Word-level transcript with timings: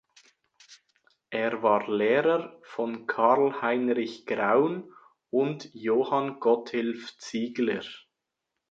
Er 1.29 1.61
war 1.61 1.87
Lehrer 1.87 2.57
von 2.63 3.05
Carl 3.05 3.61
Heinrich 3.61 4.25
Graun 4.25 4.91
und 5.29 5.69
Johann 5.75 6.39
Gotthilf 6.39 7.15
Ziegler. 7.19 7.83